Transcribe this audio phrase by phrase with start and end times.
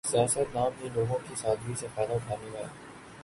[0.09, 2.67] سیاست نام ہی لوگوں کی سادگی سے فائدہ اٹھانے کا ہے۔